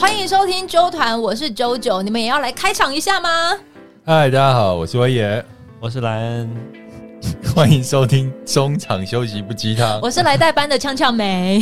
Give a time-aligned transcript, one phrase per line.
[0.00, 3.54] 欢迎收听周团，我是周九，你们也要来开场一下吗？
[4.06, 5.44] 嗨，大家好，我是威爷，
[5.78, 6.79] 我是莱恩。
[7.54, 9.98] 欢迎收听中场休息不鸡汤。
[10.00, 11.60] 我是来代班的呛呛梅，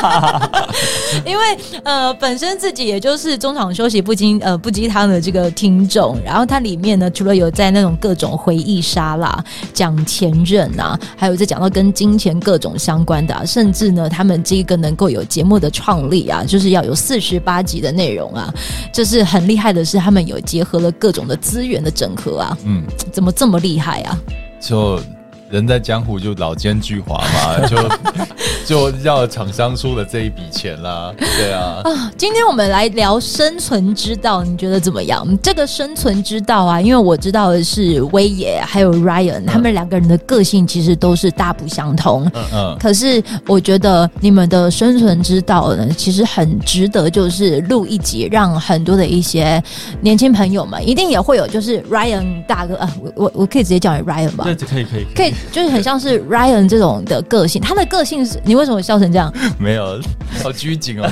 [1.24, 1.44] 因为
[1.82, 9.42] 呃本身自己也就是中场休息不鸡呃不鸡汤的这个听众，然后它里面呢除了有在那种各种回忆杀啦，
[9.72, 18.52] 讲前任啊，还有在讲到跟金钱各种相关的，啊，甚至呢他们这个能够有节目的创立啊，就是要有四十八集的内容啊，
[18.92, 24.18] 就是很厉害的是他们有结合了各种的资源的整合啊，嗯，怎么这么厉害啊？
[24.66, 25.00] 就
[25.50, 27.66] 人在江湖就老奸巨猾嘛，
[28.66, 31.80] 就就要厂商出了这一笔钱啦，对啊。
[31.84, 35.26] 啊，今天我们来聊生存之道，你觉得怎么样？
[35.40, 42.28] 这个生存之道啊，因为我知道的是威爷还有 Ryan，他们两个人的个性其实都是大不相同。
[42.34, 42.76] 嗯嗯。
[42.80, 49.62] 可是我觉得你们的生存之道呢，其实很值得，就是录一集，让很多的一些
[50.00, 54.42] 年轻朋友们，一定也会有，就是 Ryan 大哥啊，我我我可以直接叫你 Ryan 吧？
[54.44, 55.32] 对，可以可以可以。
[55.52, 59.32] 就是很像是 Ryan 这种的个性，他的个性是，你为什么笑成这样？
[59.58, 59.98] 没有，
[60.42, 61.08] 好拘谨哦，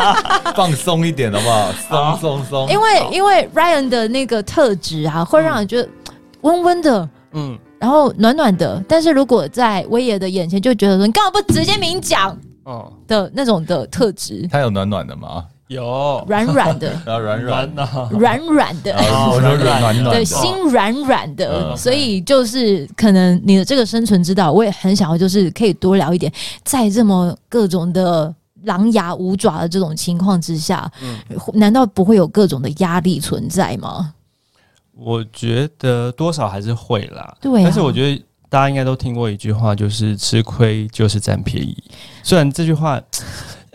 [0.56, 1.72] 放松一点好不好？
[2.18, 2.68] 松松松。
[2.70, 5.88] 因为因为 Ryan 的那个特质啊，会让人觉得
[6.40, 8.82] 温温的，嗯，然后暖暖的。
[8.88, 12.36] 但是如果在威爷的眼前，就觉得说你干嘛不直接明讲？
[12.64, 14.48] 哦，的那种的特质。
[14.50, 15.44] 他有暖暖的吗？
[15.68, 16.24] 有。
[16.28, 17.74] 软软的，然后软软。
[17.74, 18.94] 的，软软的，
[19.30, 26.32] 我说软软的，对，心软软的，所以就是可能你的这个生存之道，我也很想要，就是可以多聊一点，
[26.64, 28.32] 在这么各种的
[28.64, 30.90] 狼牙五爪的这种情况之下，
[31.54, 34.12] 难道不会有各种的压力存在吗？
[34.96, 41.76] 我觉得多少还是会啦，对，但是我觉得大家应该都听过一句话，就是吃亏就是占便宜，
[42.22, 43.00] 虽然这句话。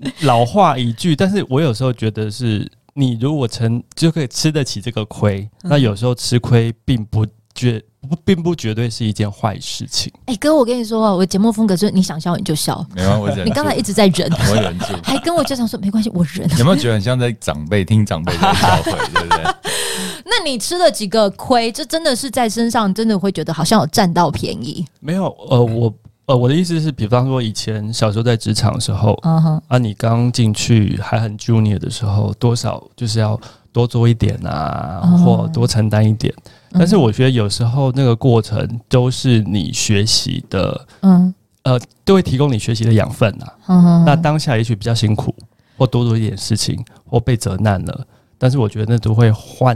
[0.21, 10.11] 老话一句，但是我有时候觉得是，你如果成就可以吃得起这个亏，那有时候吃亏并不绝不并不绝对是一件坏事情。
[10.25, 13.45] 哎、欸，哥，我跟你说啊，我节目风格就是你想笑你就笑，没关系，我忍。
[13.45, 16.49] 你刚才一直在忍，我忍住，还跟我家长说没关系，我忍。
[16.57, 18.83] 有没有觉得很像在长辈听长辈的教诲，
[19.13, 19.43] 对不对？
[20.25, 24.85] 那你吃了几个亏，这真的是在身上真的会觉得好像有占到便宜？
[24.99, 25.93] 没有，呃，我。
[26.29, 29.59] 呃，我的意思是，比方说以前小时候在职场的时候，uh huh.
[29.67, 33.39] 啊，你刚进去还很 junior 的时候，多少就是要
[33.71, 35.23] 多做一点啊，uh huh.
[35.23, 36.31] 或多承担一点。
[36.71, 41.73] 但是我觉得有时候那个过程都是你学习的，嗯、uh，huh.
[41.73, 43.57] 呃，都会提供你学习的养分啊。
[43.65, 44.03] Uh huh.
[44.05, 45.33] 那当下也许比较辛苦，
[45.79, 48.05] 或多做一点事情，或被责难了，
[48.37, 49.75] 但是我觉得那都会换，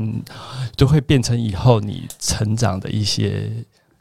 [0.77, 3.49] 都会变成以后你成长的一些。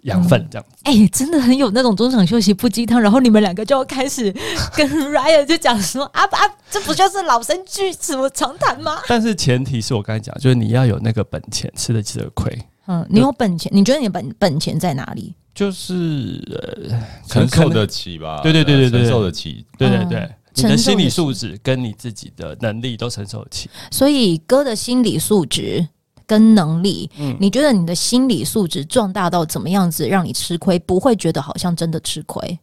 [0.02, 4.32] 养分这样子，哎、嗯欸，真的很有那种中场休息不鸡汤，然后你们两个就要开始
[4.74, 6.38] 跟 Ryan 就讲说啊啊，
[6.70, 7.56] 这不就是老生
[8.00, 9.00] 什么常谈吗？
[9.08, 12.56] 但是前提是我刚才讲，就是你要有那个本钱，吃得起这个亏。
[12.86, 15.34] 嗯，你有本钱，你觉得你的本本钱在哪里？
[15.54, 18.40] 就是呃，承受得起吧？
[18.42, 19.64] 对对对对对，承受得起。
[19.78, 23.70] 对对对，嗯、你的心理素质跟你自己的能力都承受得起。
[23.90, 25.86] 所以哥的心理素质。
[26.32, 32.58] 跟能力，嗯，你觉得你的心理素质壮大到怎么样子，让你吃亏不会觉得好像真的吃亏？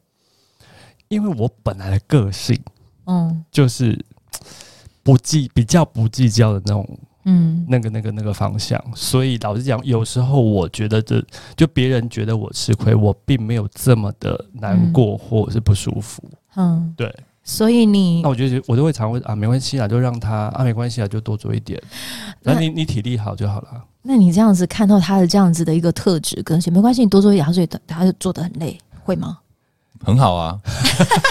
[1.07, 2.59] 因为我本来的个性，
[3.05, 4.03] 嗯，就是
[5.03, 8.83] 不计比较不计较的那种，嗯，那个那个那个方向。
[8.95, 11.23] 所以老实讲，有时候我觉得这
[11.55, 16.23] 就别人觉得我吃亏，我并没有这么的难过或者是不舒服，
[16.55, 17.15] 嗯，对。
[17.49, 21.81] 所以你，那我觉得我都会常会啊，没关系啦，就让他啊，没关系啦，就多做一点。
[22.43, 23.69] 那你你体力好就好了。
[24.03, 29.39] 那你这样子看到他的这样子的一个特质，跟没关系，你多做一点，他所以他就做的很累，会吗？
[30.05, 30.59] 很好啊，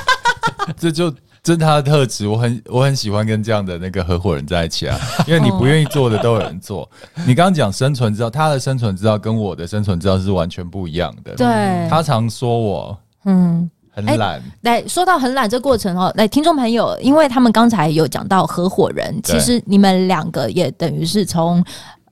[0.76, 1.08] 这就
[1.40, 6.90] 这是他的特质，我很我很喜欢跟这样的那个合伙人在一起啊， 因为你不愿意做的都有人做。
[7.24, 11.36] 你刚刚讲生存之道，他的生存之道跟我的生存之道是完全不一样的。
[11.36, 13.70] 对，他常说我，嗯。
[14.06, 21.64] 很懒、欸，来说到很懒这过程哦，来听众朋友，因为他们刚才有讲到合伙人，其实你们两个也等于是从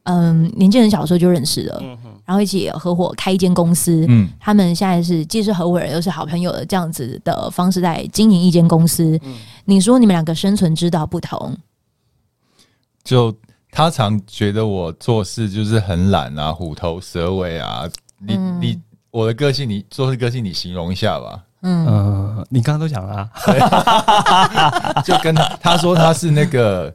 [0.05, 9.19] 嗯年轻人小时候就认识了，嗯、然后一起合伙开一间公司，嗯，他们现在是既是合伙人又是好朋友的这样子的方式在经营一间公司。
[9.25, 9.35] 嗯、
[9.65, 11.57] 你说你们两个生存之道不同，
[13.03, 13.35] 就
[13.71, 17.83] 他常觉得我做事就是很懒啊，虎头蛇尾啊，
[18.19, 18.81] 你、嗯、你
[19.11, 21.43] 我的个性，你做事个性，你形容一下吧。
[21.69, 26.95] 嗯、呃，你刚刚都讲了、啊， 就跟他他说他是那个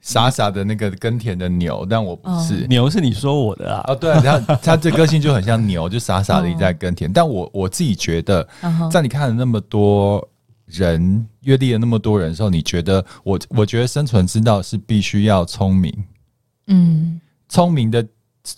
[0.00, 3.84] 傻傻的那个耕田的牛，但我不是、哦、牛，是你说我的啊？
[3.88, 7.10] 哦，对，他他这个性就很像牛，就傻傻的一直在耕田。
[7.10, 8.46] 哦、但我我自己觉得，
[8.92, 10.24] 在你看了那么多
[10.66, 15.92] 人阅历了那么多人的时候，你觉得我我觉得生存之道是必须要聪明，
[16.68, 18.06] 嗯，聪明的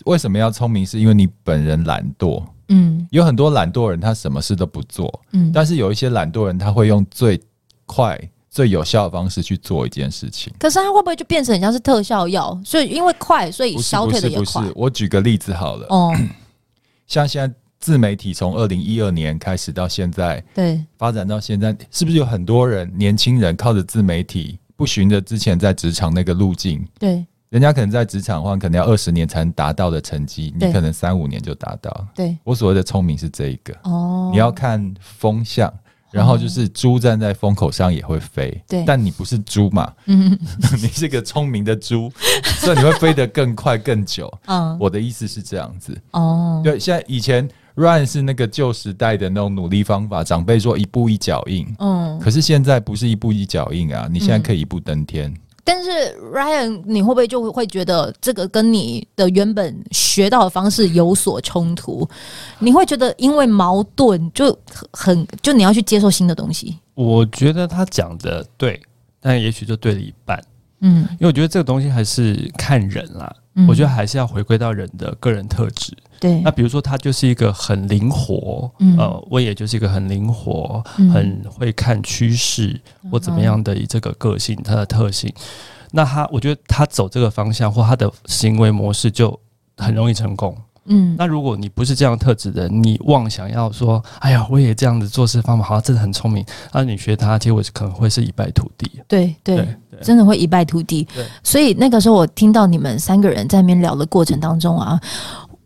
[0.05, 0.85] 为什么要聪明？
[0.85, 7.41] 是因为你本人懒惰，嗯，有很多懒惰人他什么事都不做，嗯，但是有一些懒惰人他会用最
[7.85, 8.19] 快。
[8.47, 12.57] 最有效的方式去做一件事情，可是他会不会就变成很像是特效药？
[12.63, 14.45] 所以因为快，所以消退的也快。
[14.45, 15.85] 不是，不是，我举个例子好了。
[15.89, 16.15] 哦，
[17.05, 26.87] 像现在自媒体从二零一二年开始到现在，对，发展到现在，是不是有很多人年轻人靠着自媒体，不循着之前在职场那个路径？
[26.97, 27.25] 对，
[27.55, 32.05] 人家可能在职场的话，可能要二十年才能达到的成绩，你可能三五年就达到。
[32.13, 33.73] 对，我所谓的聪明是这一个。
[33.83, 35.73] 哦，你要看风向。
[36.11, 40.37] 然后就是猪站在风口上也会飞，对，但你不是猪嘛，嗯，
[40.81, 42.09] 你是个聪明的猪，
[42.61, 44.31] 所以你会飞得更快更久。
[44.47, 45.97] 嗯，我的意思是这样子。
[46.11, 55.33] 哦，对，现在以前 Ryan 是那个旧时代的那种努力方法，长辈说一步一脚印，嗯，可是现在不是一步一脚印啊，你现在可以一步登天。
[55.67, 55.89] 但是
[56.31, 62.07] Ryan，你会不会就会觉得这个跟你的原本学到的方式有所冲突？
[62.59, 64.55] 你会觉得因为矛盾就
[64.91, 66.77] 很就你要去接受新的东西？
[66.93, 68.79] 我觉得他讲的对，
[69.19, 70.39] 但也许就对了一半。
[70.81, 73.35] 嗯，因为我觉得这个东西还是看人啦。
[73.55, 75.91] 嗯，我觉得还是要回归到人的个人特质。
[76.19, 82.79] 对，那比如说他就是一个很灵活，嗯、呃，我也就是一个很灵活、嗯、很会看趋势
[83.11, 85.33] 或怎么样的这个个性，他的特性。
[85.91, 89.39] 那他，我觉得他走这个方向或他的行为模式就
[89.77, 90.55] 很容易成功。
[90.87, 98.91] 嗯，那如果你不是这样特质的，你妄想要说，哎呀，我也这样子做事方法，好像真的很聪明，那你学他，结果可能会是一败涂地。
[99.07, 101.07] 对对，对对真的会一败涂地。
[101.15, 104.99] 对，所以那个时候我听到你们三个人在那边聊的过程当中啊。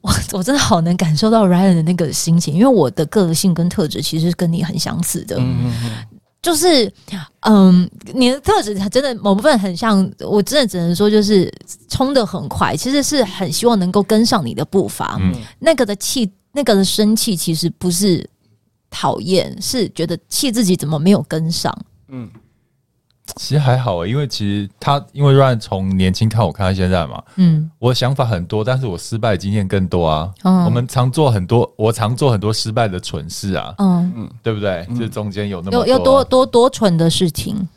[0.02, 5.92] 我 我真的好能感受到 Ryan 的那个心情，因为我的个性跟特质其实跟你很相似的，嗯嗯。
[6.42, 6.90] 就是
[7.42, 11.54] 嗯，你的特质真的某部分很像，我真的只能说就是
[11.90, 18.26] 冲得很快，其实是很希望能够跟上你的步伐，嗯，那个的气，那个的生气其实不是
[18.90, 22.30] 讨厌，是觉得气自己怎么没有跟上，嗯。
[23.36, 30.32] 其实还好啊，因为其实他因为 Ryan 从年轻看我看到现在嘛，嗯，我想法很多，但是我失败经验更多啊。
[30.44, 33.74] 嗯，我们常做很多，我常做很多失败的蠢事啊。
[33.78, 34.88] 嗯嗯，对不对？
[34.98, 37.68] 这、嗯、中间有那么多、啊、有有多多多蠢的事情，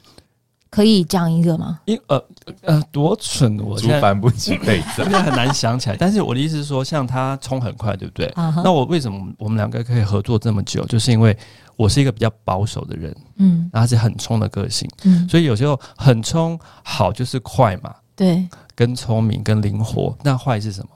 [0.73, 1.79] 可以讲一个吗？
[1.85, 2.25] 因呃
[2.63, 5.97] 呃多蠢，我竹繁不及备载， 现在很难想起来。
[5.97, 8.27] 但是我的意思是说，像他冲很快，对不对？
[8.29, 11.37] 啊、那我为什么我们两个可以合作这么久，就是因为。
[11.75, 20.89] 我是一个比较保守的人，嗯，然后是很冲的个性，嗯，所以有时候很冲好就是快嘛，对，跟聪明跟灵活，那坏是什么？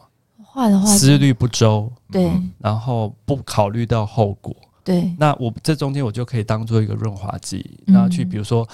[0.44, 8.68] 坏的话，思虑不周，对，然后不考虑到后果，对，那我这中间我就可以当做一个润滑剂，然后去比如说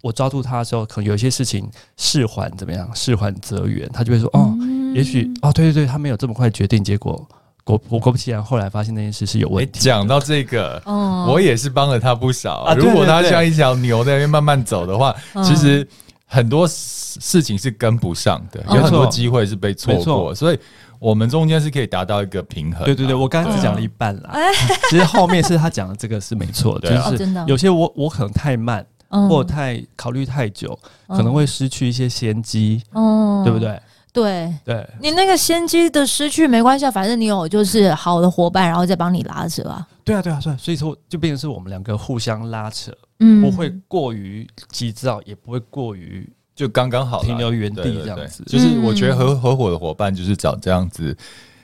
[0.00, 4.52] 我抓住他的时候，可能有一些事情事缓怎么样，事缓则圆，他就会说哦，
[4.94, 7.28] 也许哦，对对对，他没有这么快决定，结果。
[7.64, 9.78] 果果果不其然，后来发现那件事是有问题。
[9.78, 12.62] 讲到这个，哦，我也是帮了他不少。
[12.62, 15.86] 啊、如果他像一条牛在那边慢慢走的话，其实
[16.26, 20.34] 很多事情是跟不上的，嗯、有很多机会是被错过。
[20.34, 20.58] 所以，
[20.98, 22.84] 我们中间是可以达到一个平衡。
[22.84, 24.30] 对对对，我刚才只讲了一半啦。
[24.32, 24.42] 嗯、
[24.90, 28.84] 其实后面是他讲的这个是没错的，就是有些我我可能太慢，
[29.28, 33.80] 或太考虑太久，可能会失去一些先机，嗯、对不对？
[34.12, 39.86] 对对，你那个先机的失去没关系，反正你有就是好的伙伴，然后再帮你拉扯啊。
[40.04, 48.44] 对啊，对啊，所以所以说就变成是我们两个互相拉扯，嗯，不会过于急躁，也不会过于就刚刚好停留原地这样子。
[48.46, 51.16] 就是我觉得合合伙的伙伴就是找这样子，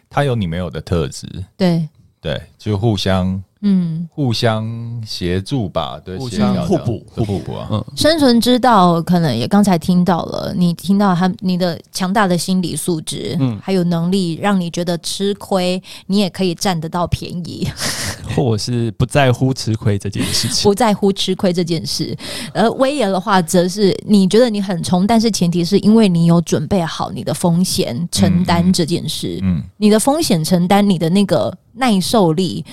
[0.09, 1.87] 他有你没有的特质，对
[2.19, 3.43] 对，就互相。
[3.61, 4.67] 嗯，互相
[5.05, 7.55] 协助吧，对，互相互补，互补。
[7.55, 7.69] 啊。
[7.73, 17.67] 嗯，生存之道可能也刚才听到了，你听到他你的强大的心理素质，嗯，还有能力让你觉得吃亏，你也可以占得到便宜，
[18.37, 22.17] 或是不在乎吃亏这件事情，不在乎吃亏这件事。
[22.55, 32.65] 而威爷的话，则是你觉得你很冲，但是前提是因为你有准备好你的风险承担这件事，嗯，嗯，你的风险承担，你的那个耐受力。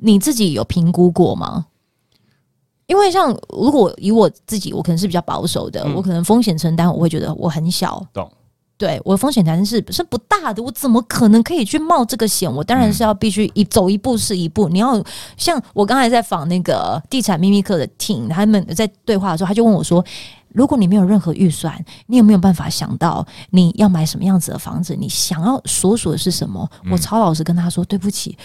[0.00, 1.66] 你自己有评估过吗？
[2.86, 8.30] 因为像如果以我自己，我可能是比较保守的，嗯、我可能风险承担我会觉得我很小，懂？
[8.78, 12.50] 对，我的风险承担是是不大的，我怎么可能可以去冒这个险？
[12.50, 14.68] 我当然是要必须一走一步是一步。
[14.68, 15.04] 你要
[15.36, 20.02] 像我刚才在访那个地产秘密课的 team，他们在对话的时候，他就问我说
[20.54, 24.96] ：“如果你没有任何预算，你有没有办法想到你要买什么样子的房子？
[24.96, 28.38] 你想要所属的是什么？”我超老实跟他说：“对不起。”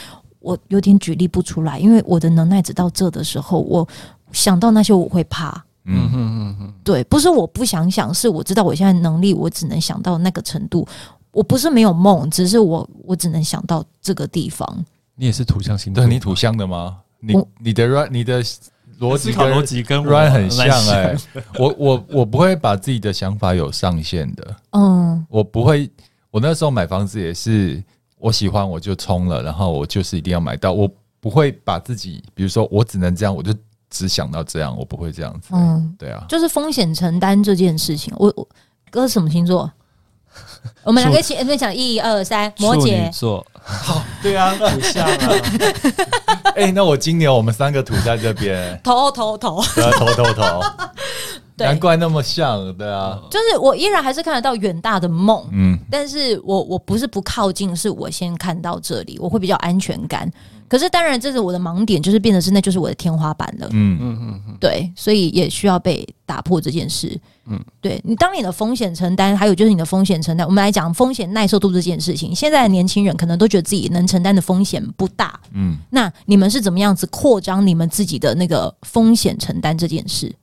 [0.44, 3.88] 我有点举例不出来，因为我的能耐只到这的时候，我
[4.32, 5.64] 想到那些我会怕。
[5.86, 10.88] 嗯哼嗯哼，对，不是我不想想，是我知道我现在能力，我只能想到那个程度。
[11.32, 14.86] 我不是没有梦，只是我我只能想到这个地方。
[15.16, 16.98] 你也是土象星座，对，你土象的吗？
[17.20, 18.44] 你你的 run 你的
[19.00, 21.18] 逻辑逻辑跟 run 很像哎、欸。
[21.58, 24.56] 我我我不会把自己的想法有上限的。
[24.72, 25.90] 嗯，我不会。
[26.32, 27.84] 我那时候买房子也是，
[28.24, 30.72] 我喜欢我就冲了，然后我就是一定要买到。
[30.72, 30.90] 我
[31.20, 33.54] 不会把自己，比如说我只能这样，我就。
[33.96, 35.50] 只想到这样，我不会这样子。
[35.52, 38.12] 嗯，对啊，就是风险承担这件事情。
[38.18, 38.48] 我我
[38.90, 39.72] 哥什么星座？
[40.82, 43.46] 我们两个一起分享，一二三，摩羯座。
[43.54, 45.18] 好，对啊，土象啊。
[46.56, 48.82] 哎、欸，那我金牛，我们三个土在这边。
[48.84, 50.60] 头头头，头头头。
[51.58, 53.20] 难怪那么像，对啊。
[53.30, 60.32] 就是我依然还是看得到远大的梦，嗯，但是我我不是不靠近，是我先看到这里，我会比较安全感。
[60.68, 63.68] 可是当然，这是我的盲点，就是变得是那就是我的天花板了。
[63.72, 67.16] 嗯嗯嗯，对，所以也需要被打破这件事。
[67.46, 72.34] 嗯，对你，当你的风险承担，还有就是你的风险承担，我们来讲风险耐受度这件事情。
[72.34, 75.40] 现在的年轻人可能都觉得自己能承担的风险不大。
[75.54, 80.34] 嗯，那你们是怎么样子扩张你们自己的那个风险承担这件事？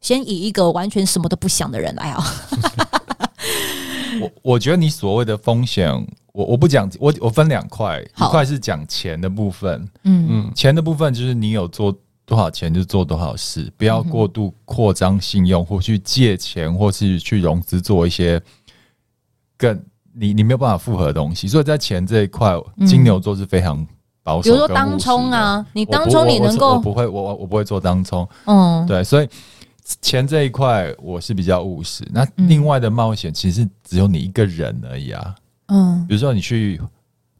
[0.00, 2.24] 先以一个完全什么都不想的人来啊。
[4.20, 5.92] 我我觉得你所谓的风险。
[6.30, 11.92] 我我不讲，我我分两块，一块是讲钱的部分，嗯嗯，钱的部分就是你有做
[12.24, 18.40] 多少钱就做多少事，不要过度扩张信用或去借钱或是去融资做一些
[19.56, 19.82] 更
[20.14, 21.48] 你你没有办法复合的东西。
[21.48, 22.54] 所以在钱这一块，
[22.86, 23.84] 金牛座是非常
[24.22, 24.42] 保守。
[24.42, 29.28] 比如说当冲啊，你当冲你能够我不会，我我不会做当冲，嗯，对，所以
[30.02, 32.06] 钱这一块我是比较务实。
[32.12, 35.34] 那另外的冒险其实只有你一个人而已啊。
[35.68, 36.80] 嗯，比如说你去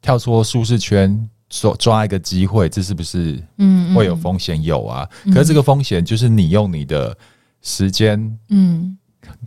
[0.01, 4.63] 跳出舒适圈，抓抓一个机会，这是不是嗯会有风险？
[4.63, 7.17] 有啊，可是这个风险就是你用你的
[7.63, 8.97] 时间，嗯，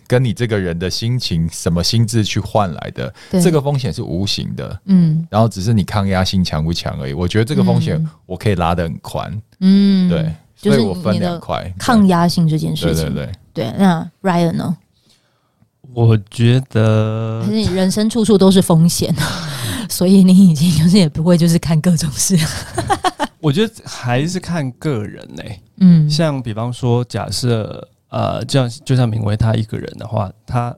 [0.07, 7.13] 跟你这个人的心情、什么心智去换来的，这个风险是无形的，嗯，然后只是你抗压性强不强而已。
[7.13, 13.73] 我觉得这个风险我可以拉得很宽，嗯，对，所以我分两块，抗压性这件事情，对对对，对。
[13.77, 14.77] 那 Ryan 呢？
[15.93, 19.13] 我觉得，可是你人生处处都是风险，
[19.89, 22.37] 所以你已经就是也不会就是看各种事。
[23.41, 25.61] 我觉得还是看个人呢、欸。
[25.77, 30.73] 嗯，像比方说，假设呃，这样就像明威他一个人的话，他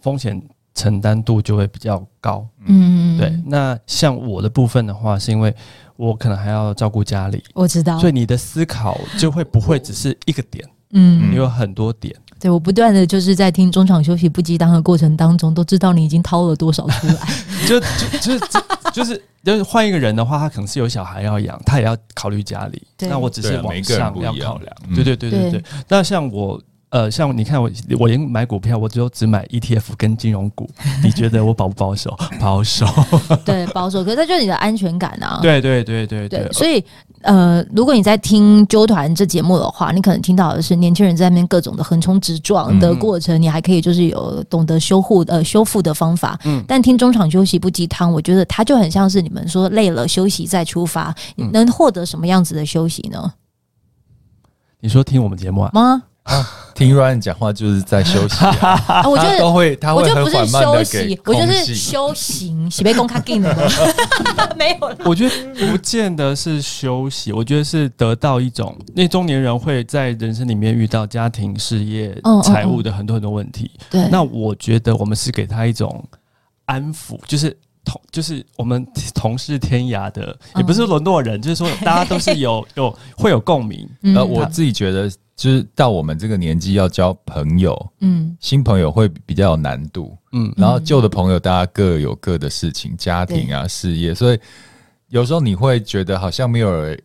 [0.00, 0.40] 风险
[0.74, 2.46] 承担度就会比较高。
[2.64, 3.36] 嗯，对。
[3.44, 5.54] 那像我的部分的话，是因为
[5.96, 12.14] 我可能还要照顾家里，我知道，所以你的思考就会不会只是一个点，嗯，你有很多点。
[12.40, 17.16] 对，我不断的就是在听中场休息不鸡汤的过程当中，都知道你已经掏了多少出来。
[17.66, 18.40] 就就就是
[18.92, 22.82] 就是就是换一个人的话，他可能是有小孩要养，他也要考虑家里。
[22.98, 24.76] 对那我只是往上要考量。
[24.94, 25.50] 对对对对对。
[25.52, 26.60] 对那像我
[26.94, 30.70] 呃，像你看我，我连买股票，我只有只买 ETF 跟金融股。
[31.02, 32.16] 你觉得我保不保守？
[32.38, 32.86] 保守。
[33.44, 34.04] 对，保守。
[34.04, 35.40] 可是这就是你的安全感啊。
[35.42, 36.44] 对对对对对。
[36.44, 36.84] 对所以。
[37.26, 46.38] 呃，如果你在听纠团这节目的话，你可能听到的是年轻人在那边各种的横冲直撞的过程，嗯、你还可以就是有懂得修护呃修复的方法。
[46.44, 53.32] 嗯，但听中场休息不鸡汤，我觉得它就很像是你们说累了休息再出发，你能获得什么样子的休息呢？
[54.80, 55.70] 你说听我们节目啊？
[55.72, 56.02] 吗？
[56.24, 58.50] 啊， 听 Ryan 讲话就是在休息、啊
[58.88, 59.08] 啊。
[59.08, 62.70] 我觉得都会，他会很缓慢的给，我觉得是修行。
[62.70, 63.54] 喜被公开给的
[64.56, 64.96] 没有了。
[65.04, 68.74] 我觉得不见得是休息，我觉得是得到一种。
[68.94, 73.70] 那中年人会在人生里面遇到家庭、事业、财务的很多很多问题。
[73.90, 76.02] 对，那我觉得我们是给他一种
[76.64, 77.54] 安抚，就是
[77.84, 83.86] 同，就是我们同是天涯的，也不是沦落人，就是说大家都是有有会有共鸣。
[84.16, 85.12] 呃，我自己觉得。
[85.36, 94.38] 就是到我们这个年纪要交朋友，嗯，新朋友会比较有难度，嗯，然后旧的朋友大家各有各的事情，家庭啊、事业，所以
[95.08, 97.00] 有时候你会觉得好像没有人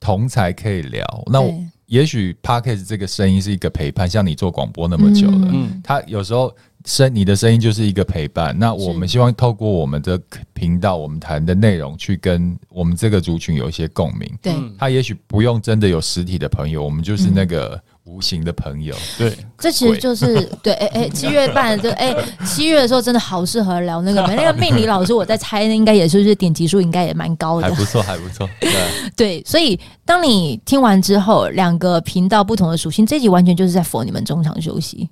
[0.00, 1.04] 同才可以聊。
[1.26, 1.52] 那我
[1.86, 8.56] 也许 parkas 这个声音是一个陪伴，像你做广播那么久了，嗯，他有时候声你的声音就是一个陪伴。
[8.58, 10.20] 那我们希望透过我们的
[10.52, 14.30] 频道，我们谈的内容去跟我们这个族群有一些共鸣。
[14.42, 17.80] 对，他也许不用真的有实体的朋友，我们就是那个。
[18.06, 22.14] 无形的朋友，对， 这其实就是对，哎哎，七月半，就哎，
[22.44, 28.70] 七月的时候真的好适合聊那个， 那个命理老师，我在猜，那应该也是不是点击数应该也蛮高的，还不错，还不错， 对，
[29.16, 35.08] 对，所以当你听完之后，两个频道不同的属性，这一集完全就是在 for 你们中场休息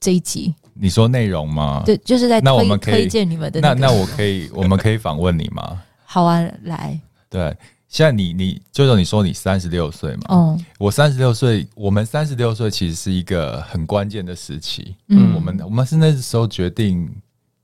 [0.00, 1.82] 这一集，你说内容吗？
[1.86, 5.82] 对，就是在那我们可以推荐你们的，那那我可以， 我们可以访问你吗？
[6.04, 6.98] 好啊，来，
[7.28, 7.56] 对。
[7.88, 17.08] 现在你你就是你说你三十六岁嘛，嗯，我三十六岁，我们三十六岁其实是一个很关键的时期，嗯，我们我们是那时候决定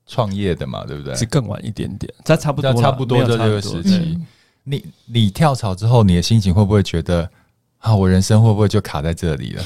[0.07, 1.13] 创业的嘛，对不对？
[1.13, 4.17] 是更晚一点点，在差不多差不多的这个时期，
[4.63, 7.29] 你你跳槽之后，你的心情会不会觉得
[7.79, 9.63] 啊，我人生会不会就卡在这里了？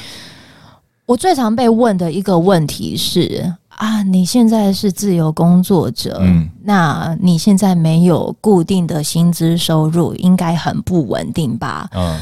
[1.08, 3.50] 我最常被问的一个问题是。
[3.78, 11.88] 啊，你现在是自由工作者，嗯，那你现在没有固定的薪资收入，应该很不稳定吧？
[11.94, 12.18] 嗯，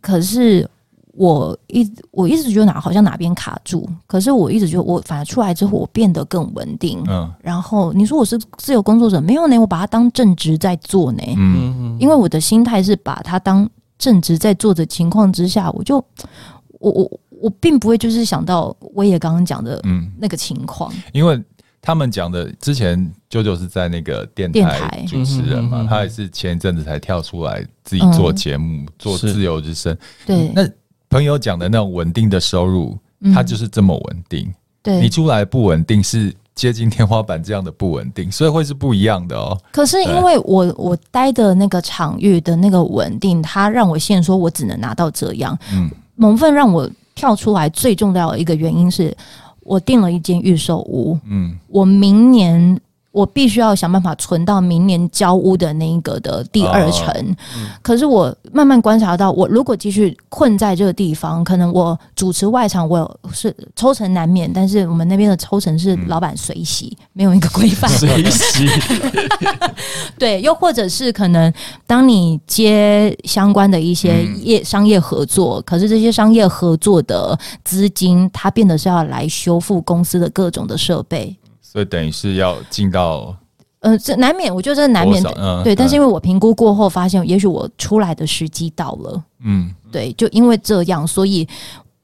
[0.00, 0.64] 可是
[1.14, 7.02] 我一我一直觉得哪好像哪边卡住，可是我一直觉得我反而出来之后，我变得更稳定。
[7.08, 11.22] 嗯，然后你说我是自由工作者，没有呢，我把它当正职在做呢。
[11.36, 13.68] 嗯，因为我的心态是把它当
[13.98, 15.96] 正职在做的情况之下，我就
[16.78, 17.20] 我我。
[17.40, 21.42] 我并不会就是想到我也刚刚讲的嗯那个情况，嗯，因为
[21.82, 29.96] 他们讲的之前舅舅是在那个电台主持人嘛，他也是前一阵子才跳出来自己做节目，做自由之声。
[30.26, 30.68] 对，那
[31.08, 32.98] 朋友讲的那种稳定的收入，
[33.34, 34.52] 他就是这么稳定。
[34.82, 39.58] 对，你出来不稳定是接近天花板这样的不稳定，所以会是不一样的哦。
[39.72, 45.58] 可是因为我我待的那个场域的那个稳定，它让我现说我只能拿到这样。
[45.72, 46.86] 嗯，蒙份让我。
[47.14, 49.16] 跳出来最重要的一个原因是
[49.60, 52.80] 我订了一间预售屋，嗯，我明年。
[53.12, 57.36] 我必须要想办法存到明年交屋的那一个的第二层，
[57.82, 67.90] 可是我慢慢观察到，我如果继续困在这个地方，可能我主持外场，我是抽成难免，但是我们那边的抽成是老板随喜，没有一个规范。
[67.98, 68.68] 随喜，
[70.16, 71.52] 对，又或者是可能
[71.88, 81.36] 当你接相关的一些业商业合作，可是这些商业合作的资金，它变得是要来修复公司的各种的设备。
[81.70, 83.32] 所以等于是要进到，
[83.78, 85.72] 呃，这难免，我觉得这难免的，嗯，对。
[85.72, 90.12] 但是因为我评估过后发现，也许我出来的时机到了，嗯，对。
[90.14, 91.46] 就因为这样，所以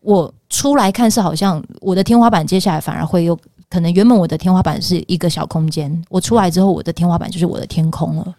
[0.02, 3.36] 我出来看是好像我的天花板接下来反而会有
[3.68, 8.34] 可能，原本我的天花板是一个小空间，我出来之后，我的天花板就是我的天空了。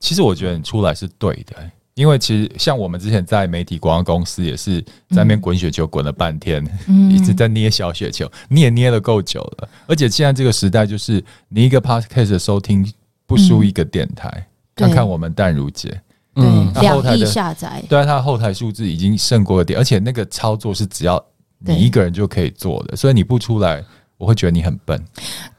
[0.00, 1.54] 其实我觉得你出来是对的。
[1.94, 9.68] 因为其实像我们之前在媒体广告公司也是在那边滚雪球滚了半天，嗯、一直在捏小雪球，捏也捏了够久了。
[9.86, 12.90] 而且现在这个时代，就是你一个 podcast 的收听
[13.26, 14.28] 不输一个电台。
[14.34, 16.00] 嗯、看看我们淡如姐，
[16.36, 21.22] 嗯，两亿下载，对，它的后台数字已经胜过了点，而且那个操作是只要
[21.58, 23.84] 你一个人就可以做的，所以你不出来。
[24.18, 25.04] 我会觉得你很笨，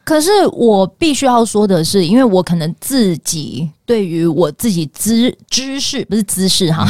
[0.06, 6.86] 可是我必须要说的是，因为我可能自己对于我自己知知识不是知识哈，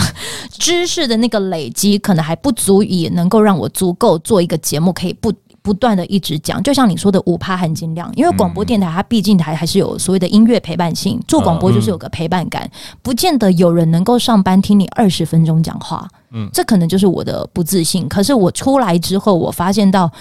[0.52, 6.62] 知识的那个累积可能还不足以能够让我足够做一个节目，可以不不断的一直讲。
[6.64, 12.68] 就像你说的五趴含金量，因为广播电台它毕竟还还是有所谓的音乐陪伴性，做广播就是有个陪伴感，
[13.04, 18.10] 不见得有人能够上班听你二十分钟讲话，嗯，这可能就是我的不自信。
[18.10, 20.12] 可是我出来之后，我发现到。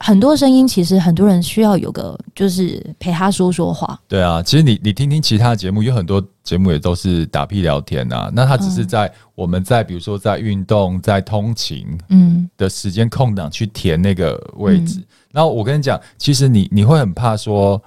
[0.00, 3.98] 很多声音，其实很多人需要有个，就是陪他说说话。
[4.08, 8.30] 对啊，其实你你听听其他节目，有很多节目也都是打屁聊天啊。
[8.34, 14.98] 那他只是在我们在比如说在运动、在通勤嗯的时间空档去填那个位置。
[14.98, 17.80] 嗯、然后我跟你讲，其实你你会很怕说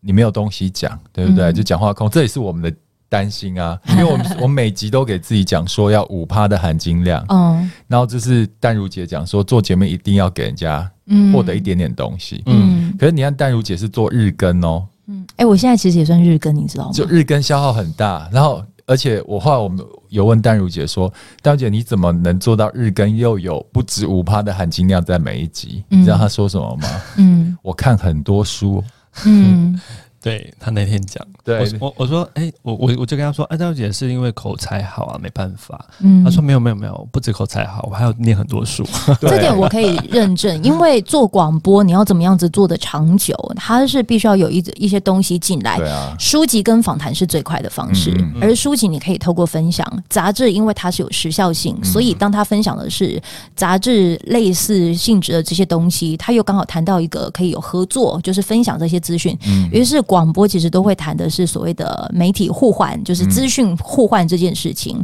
[0.00, 1.46] 你没有东西讲，对不对？
[1.46, 2.76] 嗯、就讲话空，这也是我们的
[3.10, 3.78] 担心啊。
[3.90, 10.90] 因为我们 我每集都给自己讲说要五趴的含金量，嗯，然后就是淡如姐讲说做节目一定要给人家。
[11.32, 16.92] 获得一点点东西，嗯，可是你看淡如姐是做日更哦，嗯，哎，我现在其实也算日更，你知道吗？
[16.94, 25.82] 就日更消耗很大，然后而且我后来我们有问淡如姐说，淡如姐你怎么能做到日更又有不止五趴的含金量在每一集？
[25.88, 26.88] 你知道她说什么吗？
[27.16, 28.80] 嗯，我看很多书，
[29.26, 29.80] 嗯。
[30.22, 35.82] 对他那天讲，对我我说，哎、欸，我我我就跟他说，哎，淡如姐是因为口才好啊，没办法。
[36.00, 38.86] 嗯，他说没有没有没有，不止口才好，我还要念很多书。
[39.18, 45.78] 这点我可以认证，因为做广播你要怎么样子做的长久，它是必须要有一一些东西进来。
[45.78, 53.18] 对啊，书籍跟访谈是最快的方式，嗯嗯，而书籍你可以透过分享，杂志因为它是有时效性，所以当他分享的是
[53.56, 59.34] 杂志类似性质的这些东西，他又刚好谈到一个可以有合作，就是分享这些资讯，
[59.72, 59.98] 于是。
[60.10, 65.00] 广播其实都会谈的是所谓的媒体互换，就是资讯互换这件事情。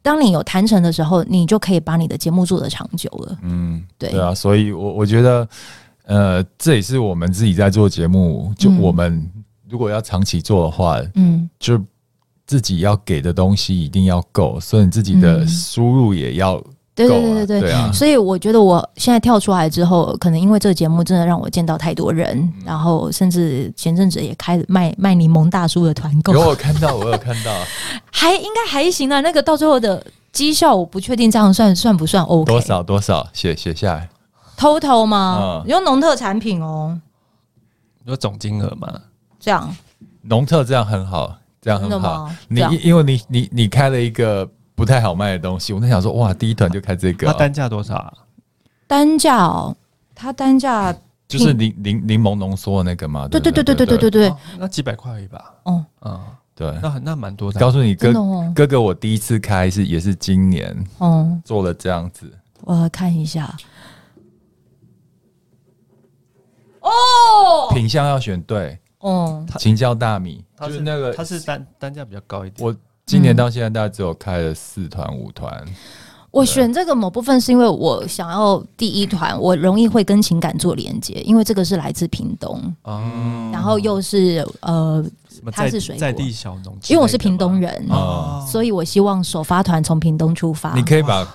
[0.00, 3.38] 当你有谈成的时候，你就可以把你的节目做得长久了。
[3.42, 5.46] 嗯，对，对啊，所以我我觉得，
[6.06, 9.30] 呃，这也是我们自己在做节目，就我们
[9.68, 11.78] 如果要长期做的话，嗯，就
[12.46, 16.64] 自己要给的东西一定要够，所以你自己的输入也要。
[17.08, 17.90] 对对对对对，对啊。
[17.92, 26.32] 所以我觉得我现在跳出来之后，可能因为这个节目真的让我见到太多人，嗯、然后甚至前阵子也开始卖卖柠檬大叔的团购。
[26.32, 27.52] 有我看到，我有看到，
[28.10, 29.20] 还应该还行啊。
[29.20, 32.44] 那个到最后的绩效，我不确定这样算算不算 OK？
[32.50, 34.08] 多少多少写写下来
[34.58, 35.62] ，total 吗？
[35.66, 36.98] 用农、嗯、特产品哦，
[38.04, 38.88] 有总金额吗？
[39.38, 39.74] 这样，
[40.22, 42.30] 农特这样很好，这样很好。
[42.48, 44.48] 你因因为你你你开了一个。
[44.80, 48.10] 不太好卖的东西，我在想说，哇，第一团就开这个、哦，它单价多少啊？
[48.86, 49.76] 单价哦，
[50.14, 50.90] 它单价
[51.28, 53.28] 就是柠柠柠檬浓缩的那个嘛？
[53.28, 53.74] 对对对对？
[53.74, 55.54] 对对对对，哦、那几百块而已吧？
[55.64, 56.18] 哦，嗯，
[56.54, 57.60] 对，那那蛮多的。
[57.60, 63.54] 告诉你哥，哦、哥哥，我第一次开是也是今年，哦，做了这样子，我来看一下，
[66.80, 66.90] 哦，
[67.74, 72.74] 品相要选对，哦，青椒大米，就是那个，它是单单价比较高一点，我。
[73.10, 75.52] 今年到现在，大家只有开了四团五团。
[76.30, 85.04] 我选这个某部分是因为我想要第一团，我容易会跟情感做连接，因为这个是来自屏东，嗯，然后又是呃，
[85.50, 90.72] 它是水果在地小农，因为我是屏东人，哦，所以我希望首发团从屏东出发。
[90.76, 91.26] 你可以把。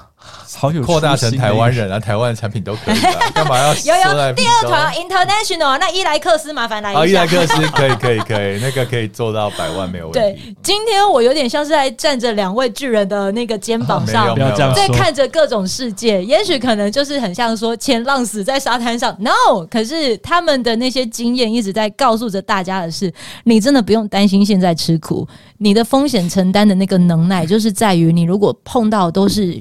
[0.57, 2.99] 好有扩大成台湾人啊，台湾的产品都可以。
[3.33, 5.77] 干 嘛要有有第二团 international？
[5.77, 6.99] 那伊莱克斯麻烦来一下。
[6.99, 10.19] 哦，伊莱克斯可以可以可以，那个可以做到百万没有问题。
[10.19, 16.23] 对，今天我有点像是在站着两位巨人的那个肩膀上，不要这样，在看着各种世界。
[16.23, 19.65] 也许可能就是很像说前浪死在沙滩上，no。
[19.69, 23.11] 可是他们的那些经验一直在告诉着大家的是，
[23.43, 29.59] 你真的不用担心现在吃苦，你的风险承担的那个能耐，就是在于你如果碰到都是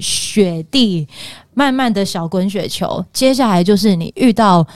[0.55, 1.07] 雪地。
[1.57, 4.67] 慢慢的小滚雪球，接下来就是你遇到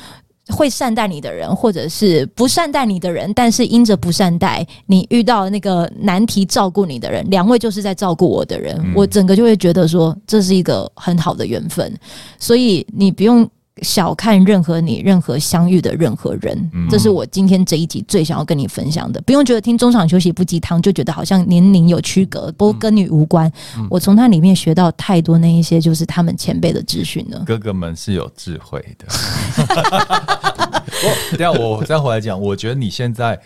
[0.47, 11.93] 会善待你的人，或者是不善待你的人，但是因着不善待你遇到那个难题照顾你的人，两位就是在照顾我的人，嗯、我整个就会觉得说这是一个很好的缘分，
[12.39, 13.45] 所以你不用。
[13.81, 19.21] 小看任何你任何相遇的任何人，这是我今天这一集最想要跟你分享的。
[19.21, 23.51] 不用觉得听中场休息不鸡汤就觉得好像年龄有区隔，不过跟你无关。
[23.89, 27.43] 我从他里面学到太多那一些就是他们前辈的资讯了。
[27.45, 29.05] 哥哥们是有智慧的。
[31.01, 33.39] 我等下我再回来讲，我觉得你现在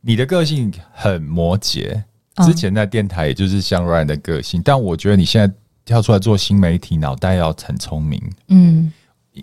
[0.00, 2.02] 你的个性很摩羯，
[2.44, 8.22] 之前在电台也就是像 Ryan 的个性，但我觉得你现在跳出来做新媒体，脑袋要很聪明。
[8.48, 8.92] 嗯。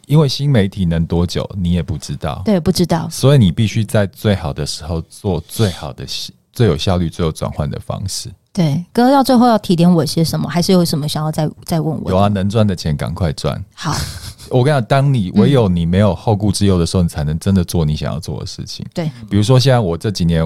[0.05, 2.41] 因为新媒体能多久，你也不知道。
[2.45, 3.07] 对，不知道。
[3.09, 6.05] 所以你必须在最好的时候做最好的、
[6.53, 8.29] 最有效率、最有转换的方式。
[8.53, 10.47] 对，哥到最后要提点我些什么？
[10.47, 12.09] 还是有什么想要再再问我？
[12.11, 13.63] 有啊，能赚的钱赶快赚。
[13.73, 13.95] 好，
[14.49, 18.85] 我跟你讲，当你唯有你没有后顾之忧的时候，你才能真的做你想要做的事情。
[18.93, 20.43] 对，比如说现在我这几年，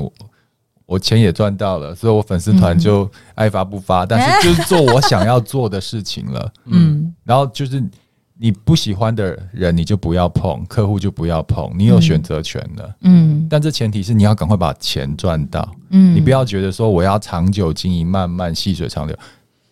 [0.86, 6.54] 我钱也赚到了，所以我粉丝团就爱发不发，嗯、但是就是做我想要做的事情了。
[6.68, 7.84] 嗯，然后就是。
[8.44, 11.72] 你不喜欢的人，你就不要碰；客户就不要碰。
[11.78, 13.48] 你有选择权的，嗯。
[13.50, 16.14] 但这前提是你要赶快把钱赚到，嗯。
[16.14, 19.18] 你不要觉得说我要长久经营，慢慢细水长流。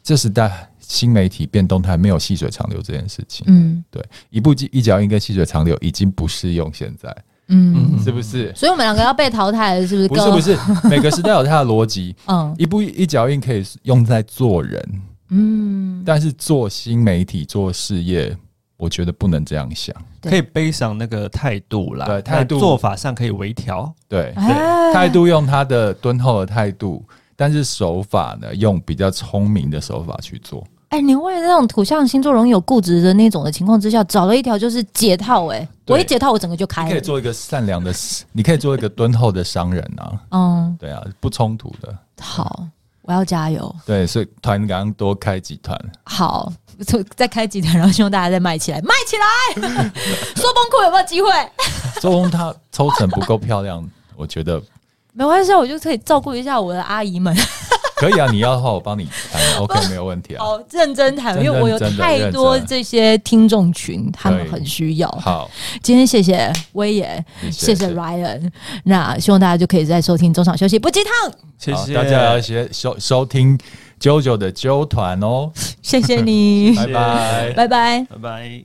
[0.02, 4.02] 这时代新媒体变动态，没有细水长流这件事情，嗯，对。
[4.30, 7.14] 一步一脚印跟细水长流已经不适用现在，
[7.50, 8.54] 嗯，是不是？
[8.56, 10.08] 所以我们两个要被淘汰了，是不是？
[10.08, 10.88] 不是，不是。
[10.88, 12.56] 每个时代有它的逻辑， 嗯。
[12.58, 16.02] 一步一脚印可以用在做人，嗯。
[16.06, 18.34] 但是做新媒体做事业。
[18.82, 22.58] 我觉得不能这样想，可以背上那个态度啦，对，态度。
[22.58, 30.66] 做法上可以微调，对对，态度用他的敦厚的态度，但是手法呢，用比较聪明的手法去做。
[30.90, 36.90] 哎，你为了那种土象星座容易有固执的那种的情况之下，找了一条就是解套，哎，我一解套，我整个就开了。
[36.90, 37.94] 可以做一个善良的，
[38.32, 41.96] 你可以做一个敦厚的商人啊，嗯，对啊，不冲突的。
[42.20, 42.66] 好，
[43.12, 43.74] 我要加油。
[43.86, 45.80] 对，所以团刚多开几团。
[46.04, 46.52] 好。
[47.16, 49.54] 再开几团，然后希望大家再卖起来，卖起来！
[50.36, 51.30] 说崩库有没有机会？
[52.02, 54.60] 说崩他抽成不够漂亮，我觉得
[55.14, 57.36] 没关系，我就可以照顾一下我的阿姨们。
[58.02, 60.44] 可以啊，你要的话我帮你谈， OK，没有问题啊。
[60.44, 65.08] 好，认真谈，因为我有太多这些听众群，他们很需要。
[65.22, 65.48] 好，
[65.84, 68.52] 今天谢谢威爷，谢谢 Ryan，
[68.86, 71.32] 那希望大家就可以在收听中场休息不鸡汤。
[71.60, 71.94] 谢谢。
[71.94, 73.56] 大家，要先收收听。
[74.02, 75.52] 啾啾的啾团哦，
[75.84, 78.64] 谢谢你，拜拜，拜拜，拜拜。